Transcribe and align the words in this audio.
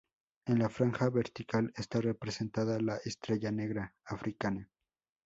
En 0.47 0.57
la 0.57 0.67
franja 0.67 1.11
vertical 1.11 1.71
está 1.75 2.01
representada 2.01 2.79
la 2.79 2.97
"Estrella 3.05 3.51
negra 3.51 3.93
africana". 4.07 4.67